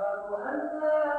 [0.00, 1.09] قالوا أنا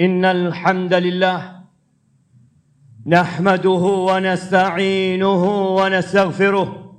[0.00, 1.54] إن الحمد لله
[3.06, 6.96] نحمده ونستعينه ونستغفره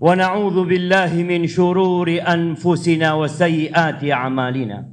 [0.00, 4.88] ونعوذ بالله من شرور أنفسنا وسيئات أعمالنا.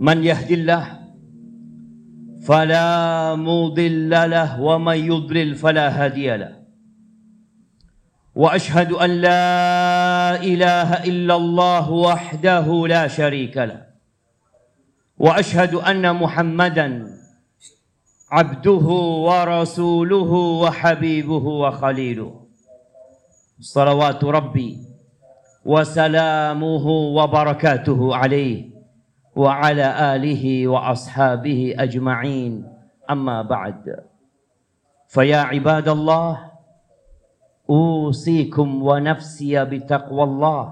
[0.00, 0.86] من يهد الله
[2.46, 6.59] فلا مضل له ومن يضلل فلا هادي له.
[8.34, 13.86] وأشهد أن لا إله إلا الله وحده لا شريك له.
[15.18, 17.10] وأشهد أن محمدا
[18.30, 18.86] عبده
[19.26, 20.32] ورسوله
[20.62, 22.46] وحبيبه وخليله.
[23.60, 24.78] صلوات ربي
[25.64, 28.70] وسلامه وبركاته عليه
[29.36, 32.66] وعلى آله وأصحابه أجمعين.
[33.10, 34.06] أما بعد
[35.08, 36.49] فيا عباد الله
[37.70, 40.64] أوصيكم ونفسي بتقوى الله.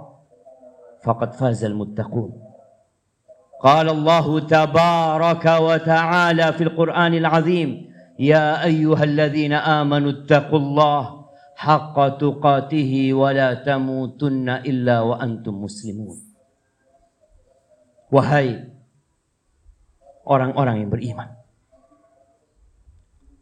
[0.98, 2.30] فقد فاز المتقون.
[3.62, 7.70] قال الله تبارك وتعالى في القرآن العظيم
[8.18, 11.02] يا أيها الذين آمنوا اتقوا الله
[11.54, 16.18] حق تقاته ولا تموتن إلا وأنتم مسلمون.
[18.10, 18.66] Wahai
[20.26, 21.37] orang-orang yang beriman.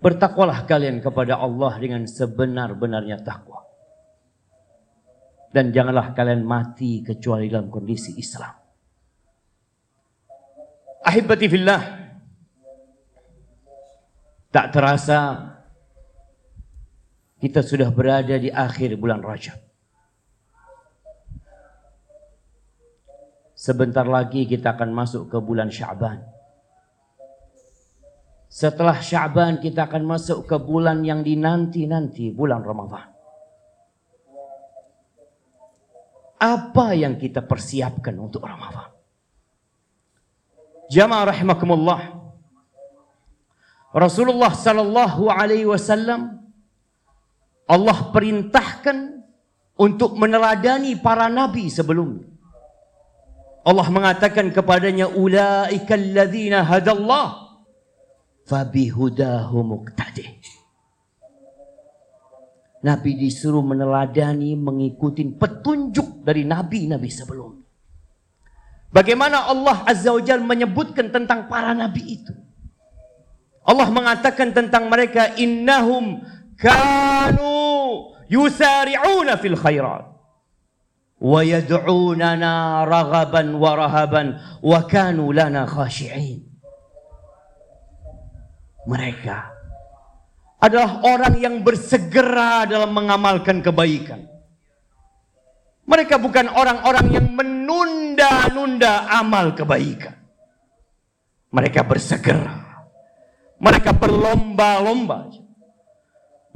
[0.07, 3.67] Bertakwalah kalian kepada Allah dengan sebenar-benarnya takwa.
[5.51, 8.55] Dan janganlah kalian mati kecuali dalam kondisi Islam.
[11.03, 11.83] Ahibati fillah.
[14.55, 15.19] Tak terasa
[17.43, 19.59] kita sudah berada di akhir bulan Rajab.
[23.59, 26.36] Sebentar lagi kita akan masuk ke bulan Syaban.
[28.57, 33.13] Setelah Syaban kita akan masuk ke bulan yang dinanti-nanti, bulan Ramadhan.
[36.41, 38.97] Apa yang kita persiapkan untuk Ramadan?
[40.89, 42.01] Jamaah rahimakumullah.
[43.93, 46.41] Rasulullah sallallahu alaihi wasallam
[47.69, 49.21] Allah perintahkan
[49.77, 52.25] untuk meneladani para nabi sebelumnya.
[53.69, 57.46] Allah mengatakan kepadanya ulaikal ladzina hadallah
[58.47, 60.39] fabihudahu muqtadih.
[62.87, 67.59] Nabi disuruh meneladani, mengikuti petunjuk dari nabi-nabi sebelum.
[68.95, 72.33] Bagaimana Allah Azza wa Jal menyebutkan tentang para nabi itu.
[73.67, 76.23] Allah mengatakan tentang mereka innahum
[76.55, 80.07] kanu yusari'una fil khairat
[81.19, 86.46] wa yad'unana raghaban wa rahaban wa kanu lana khashi'in.
[88.87, 89.39] Mereka
[90.63, 94.25] adalah orang yang bersegera dalam mengamalkan kebaikan.
[95.87, 100.15] Mereka bukan orang-orang yang menunda-nunda amal kebaikan.
[101.55, 102.87] Mereka bersegera.
[103.63, 105.31] Mereka berlomba-lomba.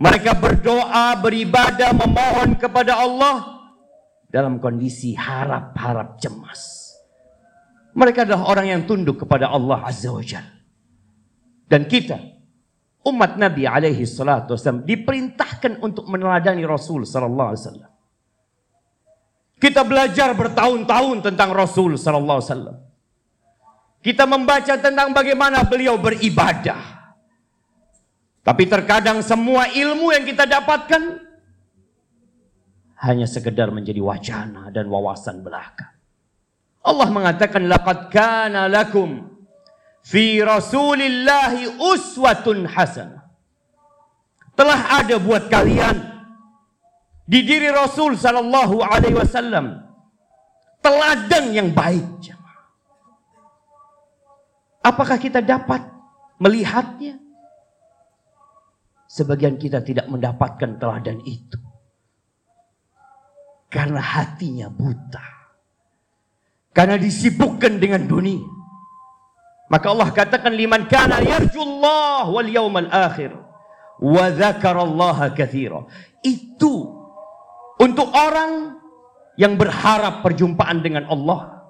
[0.00, 3.60] Mereka berdoa, beribadah, memohon kepada Allah
[4.30, 6.94] dalam kondisi harap-harap cemas.
[7.92, 10.59] Mereka adalah orang yang tunduk kepada Allah Azza wa Jalla.
[11.70, 12.18] Dan kita
[13.06, 17.90] umat Nabi alaihi salatu wasallam diperintahkan untuk meneladani Rasul sallallahu alaihi wasallam.
[19.60, 22.76] Kita belajar bertahun-tahun tentang Rasul sallallahu alaihi wasallam.
[24.02, 26.98] Kita membaca tentang bagaimana beliau beribadah.
[28.40, 31.22] Tapi terkadang semua ilmu yang kita dapatkan
[33.04, 35.94] hanya sekedar menjadi wacana dan wawasan belaka.
[36.80, 39.29] Allah mengatakan laqad kana lakum
[40.04, 43.28] fi rasulillahi uswatun hasanah.
[44.56, 45.96] Telah ada buat kalian
[47.24, 49.80] di diri Rasul sallallahu alaihi wasallam
[50.84, 52.36] teladan yang baik.
[54.80, 55.84] Apakah kita dapat
[56.40, 57.20] melihatnya?
[59.10, 61.58] Sebagian kita tidak mendapatkan teladan itu.
[63.70, 65.24] Karena hatinya buta.
[66.70, 68.59] Karena disibukkan dengan dunia
[69.70, 73.30] maka Allah katakan liman kana yarjullah wal yawmal akhir
[74.02, 75.86] wa dzakarallaha katsira.
[76.26, 76.90] Itu
[77.78, 78.82] untuk orang
[79.38, 81.62] yang berharap perjumpaan dengan Allah.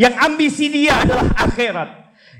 [0.00, 1.90] Yang ambisi dia adalah akhirat.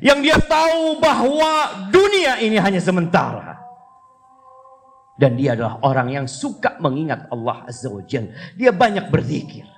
[0.01, 1.53] Yang dia tahu bahwa
[1.93, 3.61] dunia ini hanya sementara.
[5.21, 8.33] Dan dia adalah orang yang suka mengingat Allah Azza wa Jal.
[8.57, 9.69] Dia banyak berzikir.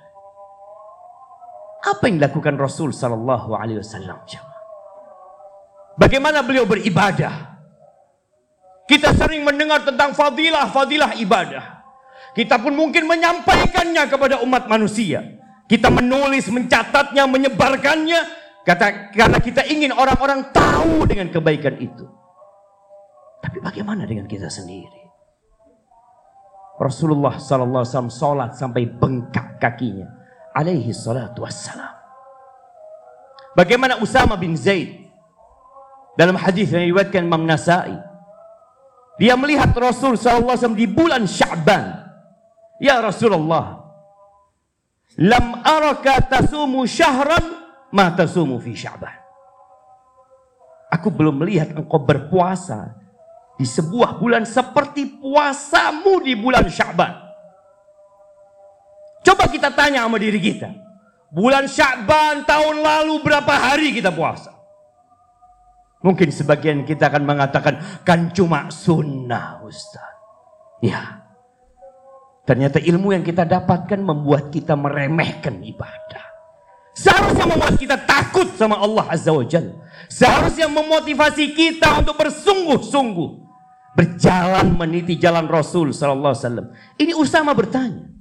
[1.83, 4.23] Apa yang dilakukan Rasul Sallallahu Alaihi Wasallam?
[5.95, 7.55] Bagaimana beliau beribadah.
[8.85, 11.81] Kita sering mendengar tentang fadilah-fadilah ibadah.
[12.35, 15.23] Kita pun mungkin menyampaikannya kepada umat manusia.
[15.65, 18.21] Kita menulis, mencatatnya, menyebarkannya.
[18.61, 22.05] Kata, karena kita ingin orang-orang tahu dengan kebaikan itu.
[23.41, 25.05] Tapi bagaimana dengan kita sendiri?
[26.75, 30.11] Rasulullah sallallahu alaihi wasallam sampai bengkak kakinya.
[30.51, 31.95] Alaihi salatu wassalam.
[33.55, 35.04] Bagaimana Usama bin Zaid
[36.15, 37.95] dalam hadis yang diriwayatkan Imam Nasai.
[39.15, 42.03] Dia melihat Rasul SAW di bulan Sya'ban.
[42.83, 43.79] Ya Rasulullah.
[45.15, 47.63] Lam araka tasumu syahran
[47.95, 49.15] ma tasumu fi Sya'ban.
[50.91, 52.95] Aku belum melihat engkau berpuasa
[53.55, 57.11] di sebuah bulan seperti puasamu di bulan Sya'ban.
[59.23, 60.71] Coba kita tanya sama diri kita.
[61.31, 64.54] Bulan Sya'ban tahun lalu berapa hari kita puasa?
[66.05, 70.13] Mungkin sebagian kita akan mengatakan kan cuma sunnah Ustaz.
[70.77, 71.25] Ya.
[72.45, 76.25] Ternyata ilmu yang kita dapatkan membuat kita meremehkan ibadah.
[76.93, 79.81] Seharusnya membuat kita takut sama Allah Azza wa Jalla.
[80.05, 83.29] Seharusnya memotivasi kita untuk bersungguh-sungguh
[83.97, 86.67] berjalan meniti jalan Rasul sallallahu alaihi wasallam.
[87.01, 88.13] Ini Usama bertanya.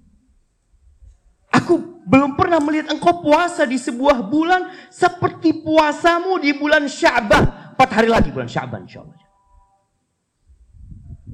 [1.54, 7.63] Aku belum pernah melihat engkau puasa di sebuah bulan seperti puasamu di bulan Sya'ban.
[7.74, 9.18] Empat hari lagi bulan Sya'ban insyaAllah.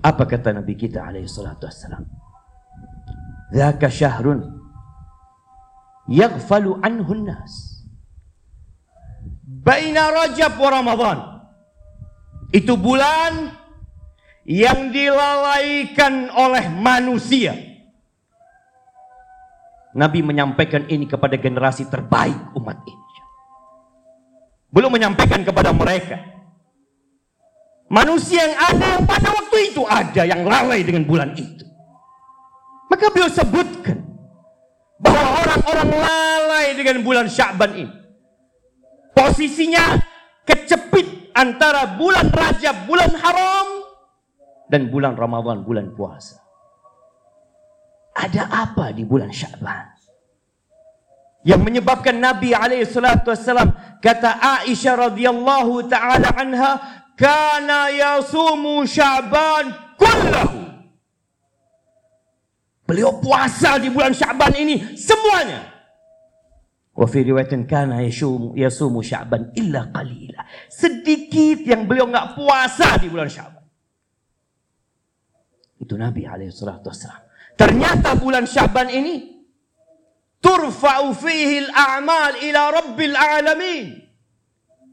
[0.00, 2.08] Apa kata Nabi kita alaihi salatu wassalam?
[3.52, 4.48] Zaka syahrun
[6.08, 7.84] yaghfalu anhu nas.
[9.44, 11.18] Baina Rajab wa Ramadan.
[12.56, 13.52] Itu bulan
[14.48, 17.52] yang dilalaikan oleh manusia
[19.92, 23.09] Nabi menyampaikan ini kepada generasi terbaik umat ini.
[24.70, 26.18] Belum menyampaikan kepada mereka.
[27.90, 31.66] Manusia yang ada yang pada waktu itu ada yang lalai dengan bulan itu.
[32.86, 33.98] Maka beliau sebutkan
[35.02, 37.94] bahwa orang-orang lalai dengan bulan Sya'ban ini.
[39.10, 39.98] Posisinya
[40.46, 43.66] kecepit antara bulan Rajab, bulan haram
[44.70, 46.38] dan bulan Ramadan, bulan puasa.
[48.14, 49.99] Ada apa di bulan Syaban?
[51.40, 53.72] Yang menyebabkan Nabi alaihi salatu wasallam
[54.04, 56.72] kata Aisyah radhiyallahu taala anha
[57.16, 60.60] kana yasumu Syaban kullahu.
[62.84, 65.64] Beliau puasa di bulan Syaban ini semuanya.
[66.92, 70.44] Wa fi riwayatin kana yasumu yasumu Syaban illa qalila.
[70.68, 73.64] Sedikit yang beliau enggak puasa di bulan Syaban.
[75.80, 77.24] Itu Nabi alaihi salatu wasallam.
[77.56, 79.39] Ternyata bulan Syaban ini
[80.40, 83.86] turfa'u fihi al-a'mal ila rabbil alamin.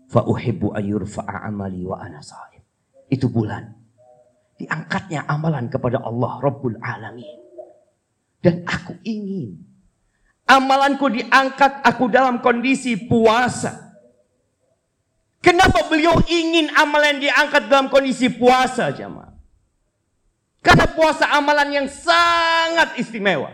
[0.08, 2.63] Fa uhibbu an yurfa'a amali wa ana sha'im.
[3.08, 3.77] Itu bulan
[4.58, 7.38] diangkatnya amalan kepada Allah Rabbul Alamin.
[8.42, 9.58] Dan aku ingin
[10.50, 13.94] amalanku diangkat aku dalam kondisi puasa.
[15.42, 19.32] Kenapa beliau ingin amalan diangkat dalam kondisi puasa jemaah?
[20.66, 23.54] Karena puasa amalan yang sangat istimewa.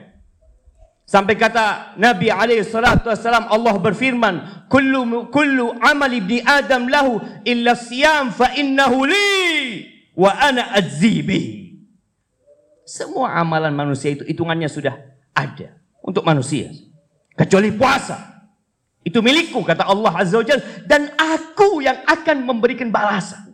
[1.13, 7.77] Sampai kata Nabi alaihi salatu wasalam Allah berfirman, "Kullu kullu amal ibni Adam lahu illa
[7.77, 9.29] siyam fa innahu li
[10.17, 11.70] wa ana adzibi."
[12.82, 14.98] Semua amalan manusia itu hitungannya sudah
[15.38, 16.74] ada untuk manusia.
[17.38, 18.50] Kecuali puasa.
[19.05, 20.46] Itu milikku kata Allah Azza wa
[20.89, 23.53] dan aku yang akan memberikan balasan.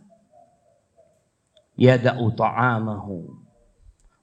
[1.75, 3.35] Yada'u ta'amahu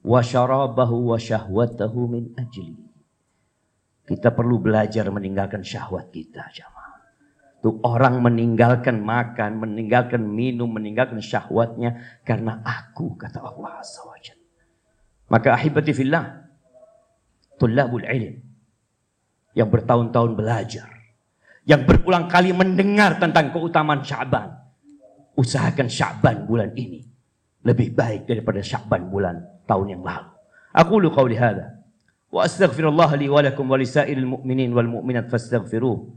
[0.09, 2.86] wa syarabahu wa syahwatahu min ajli.
[4.07, 7.03] Kita perlu belajar meninggalkan syahwat kita, jamaah.
[7.59, 14.31] Tuh orang meninggalkan makan, meninggalkan minum, meninggalkan syahwatnya karena aku, kata Allah SWT.
[15.27, 16.23] Maka ahibati fillah,
[17.59, 18.39] tulabul ilm,
[19.51, 20.87] yang bertahun-tahun belajar,
[21.67, 24.55] yang berulang kali mendengar tentang keutamaan Syaban,
[25.35, 27.03] usahakan Syaban bulan ini
[27.67, 30.31] lebih baik daripada Syaban bulan tahun yang lalu.
[30.71, 31.76] Aku lu qauli hadza
[32.31, 36.13] وأستغفر الله لي ولكم ولسائر المؤمنين والمؤمنات فاستغفروه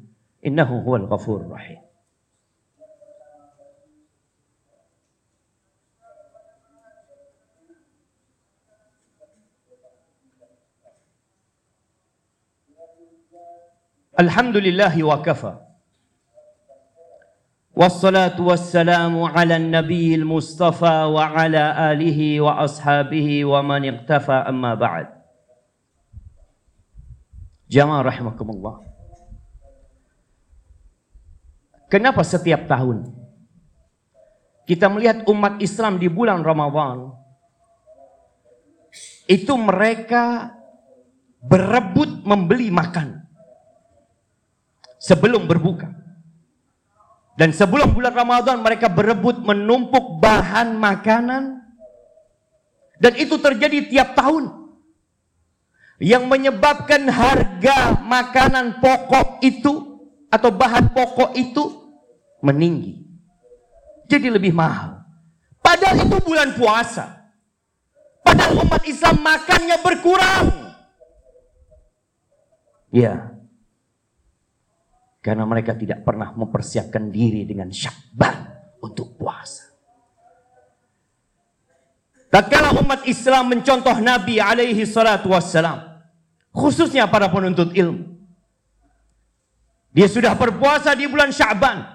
[0.47, 1.79] إنه هو الغفور الرحيم.
[14.21, 15.55] الحمد لله وكفى.
[17.77, 25.20] والصلاة والسلام على النبي المصطفى وعلى آله وأصحابه ومن اقتفى أما بعد.
[27.71, 28.83] Jamaah rahimakumullah.
[31.87, 33.15] Kenapa setiap tahun
[34.67, 37.15] kita melihat umat Islam di bulan Ramadan
[39.31, 40.55] itu mereka
[41.43, 43.23] berebut membeli makan
[44.99, 45.91] sebelum berbuka.
[47.39, 51.57] Dan sebelum bulan Ramadan mereka berebut menumpuk bahan makanan.
[53.01, 54.60] Dan itu terjadi tiap tahun.
[56.01, 60.01] Yang menyebabkan harga makanan pokok itu
[60.33, 61.93] atau bahan pokok itu
[62.41, 63.05] meninggi.
[64.09, 65.05] Jadi lebih mahal.
[65.61, 67.31] Padahal itu bulan puasa.
[68.25, 70.47] Padahal umat Islam makannya berkurang.
[72.91, 73.31] Ya,
[75.21, 79.69] karena mereka tidak pernah mempersiapkan diri dengan syakban untuk puasa.
[82.33, 85.90] Tatkala umat Islam mencontoh Nabi alaihi salatu wassalam.
[86.51, 88.19] Khususnya para penuntut ilmu.
[89.91, 91.87] Dia sudah berpuasa di bulan Syaban.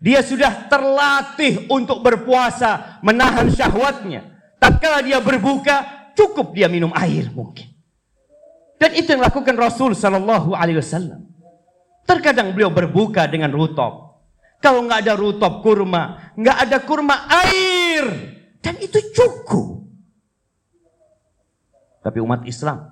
[0.00, 4.32] Dia sudah terlatih untuk berpuasa, menahan syahwatnya.
[4.56, 7.68] Tatkala dia berbuka, cukup dia minum air mungkin.
[8.80, 11.28] Dan itu yang dilakukan Rasul sallallahu alaihi wasallam.
[12.08, 14.24] Terkadang beliau berbuka dengan rutop.
[14.64, 18.04] Kalau nggak ada rutop kurma, nggak ada kurma air.
[18.64, 19.84] Dan itu cukup.
[22.00, 22.89] Tapi umat Islam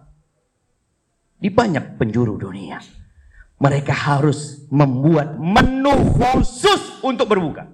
[1.39, 2.83] di banyak penjuru dunia.
[3.59, 7.67] Mereka harus membuat menu khusus untuk berbuka.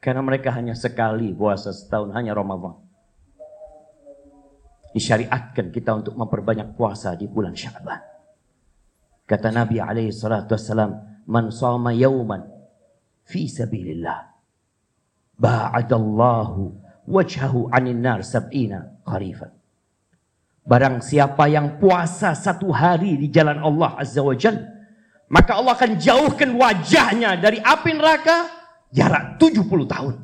[0.00, 2.76] Karena mereka hanya sekali puasa setahun, hanya Ramadan.
[4.92, 8.00] Disyariatkan kita untuk memperbanyak puasa di bulan Syaban.
[9.26, 12.46] Kata Nabi alaihi salatu wassalam, "Man shama yawman
[13.26, 14.30] fi sabilillah,
[15.36, 16.62] ba'adallahu
[17.10, 19.50] wajhahu 'anil nar sab'ina kharifan."
[20.66, 24.58] Barang siapa yang puasa satu hari di jalan Allah Azza wa Jal,
[25.30, 28.50] maka Allah akan jauhkan wajahnya dari api neraka
[28.90, 30.14] jarak 70 tahun.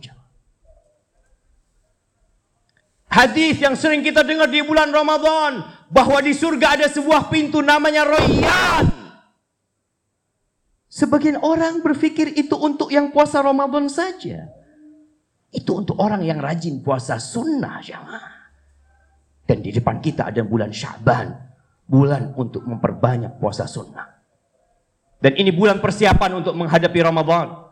[3.06, 8.02] Hadis yang sering kita dengar di bulan Ramadan bahwa di surga ada sebuah pintu namanya
[8.02, 8.88] Rayyan.
[10.90, 14.50] Sebagian orang berpikir itu untuk yang puasa Ramadan saja.
[15.54, 18.41] Itu untuk orang yang rajin puasa sunnah jamaah.
[19.42, 21.34] Dan di depan kita ada bulan Syaban.
[21.86, 24.12] Bulan untuk memperbanyak puasa sunnah.
[25.22, 27.62] Dan ini bulan persiapan untuk menghadapi Ramadan.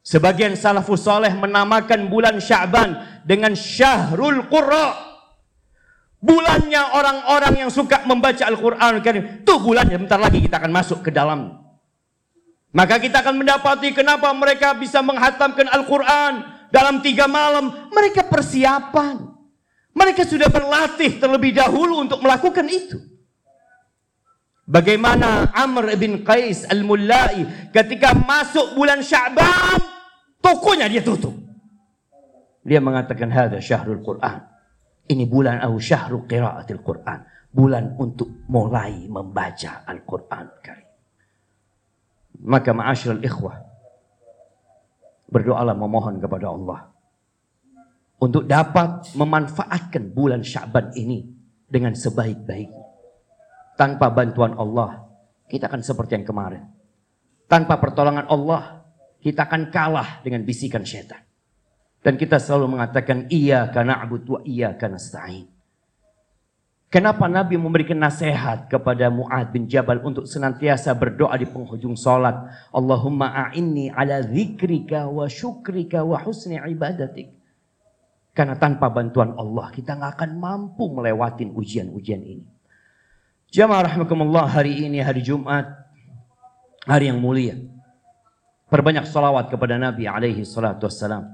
[0.00, 4.96] Sebagian salafus soleh menamakan bulan Syaban dengan Syahrul Qurra.
[6.16, 9.04] Bulannya orang-orang yang suka membaca Al-Quran
[9.44, 11.60] Itu bulannya bentar lagi kita akan masuk ke dalam.
[12.72, 16.32] Maka kita akan mendapati kenapa mereka bisa menghatamkan Al-Quran
[16.72, 17.92] dalam tiga malam.
[17.92, 19.35] Mereka persiapan.
[19.96, 23.00] Mereka sudah berlatih terlebih dahulu untuk melakukan itu.
[24.68, 29.80] Bagaimana Amr bin Qais al-Mullai ketika masuk bulan Sya'ban,
[30.44, 31.32] tokonya dia tutup.
[32.66, 34.42] Dia mengatakan hadza syahrul Quran.
[35.06, 37.22] Ini bulan au syahrul qiraatil Quran.
[37.56, 40.44] Bulan untuk mulai membaca Al-Quran.
[42.44, 43.56] Maka ma'asyiral ikhwah
[45.32, 46.95] berdoalah memohon kepada Allah
[48.16, 51.28] untuk dapat memanfaatkan bulan Syaban ini
[51.68, 52.84] dengan sebaik-baiknya.
[53.76, 55.04] Tanpa bantuan Allah,
[55.52, 56.64] kita akan seperti yang kemarin.
[57.44, 58.80] Tanpa pertolongan Allah,
[59.20, 61.20] kita akan kalah dengan bisikan syaitan.
[62.00, 65.50] Dan kita selalu mengatakan iya karena abud wa iya karena sa'in.
[66.86, 72.48] Kenapa Nabi memberikan nasihat kepada Mu'ad bin Jabal untuk senantiasa berdoa di penghujung salat.
[72.72, 77.35] Allahumma a'inni ala zikrika wa syukrika wa husni ibadatik.
[78.36, 82.44] Karena tanpa bantuan Allah kita nggak akan mampu melewati ujian-ujian ini.
[83.48, 85.64] Jamaah rahmatullah hari ini hari Jumat.
[86.84, 87.56] Hari yang mulia.
[88.68, 91.24] Perbanyak salawat kepada Nabi alaihi salatu wassalam.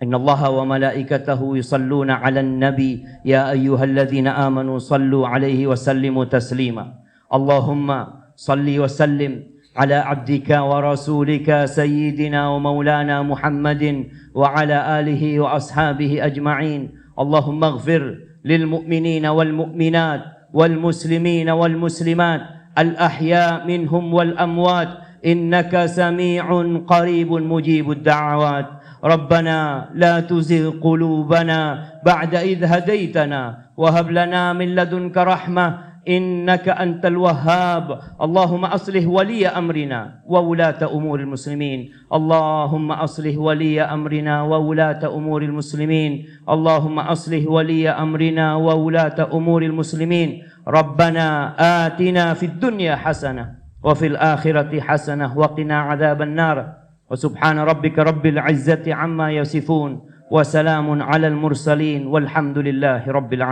[0.00, 6.96] Wa malaikatahu yusalluna ala nabi ya ayyuhalladzina amanu sallu alaihi wa sallimu taslima.
[7.28, 16.90] Allahumma salli wa sallim على عبدك ورسولك سيدنا ومولانا محمد وعلى آله وأصحابه أجمعين.
[17.18, 22.40] اللهم اغفر للمؤمنين والمؤمنات والمسلمين والمسلمات
[22.78, 24.88] الأحياء منهم والأموات.
[25.26, 26.44] إنك سميع
[26.86, 28.68] قريب مجيب الدعوات.
[29.04, 37.98] ربنا لا تزغ قلوبنا بعد إذ هديتنا وهب لنا من لدنك رحمة إنك أنت الوهاب.
[38.22, 41.90] اللهم أصلح ولي أمرنا وولاة أمور المسلمين.
[42.12, 46.26] اللهم أصلح ولي أمرنا وولاة أمور المسلمين.
[46.48, 50.42] اللهم أصلح ولي أمرنا وولاة أمور المسلمين.
[50.68, 51.54] ربنا
[51.86, 56.72] آتنا في الدنيا حسنة وفي الآخرة حسنة وقنا عذاب النار.
[57.10, 60.00] وسبحان ربك رب العزة عما يصفون.
[60.30, 62.06] وسلام على المرسلين.
[62.06, 63.50] والحمد لله رب العالمين.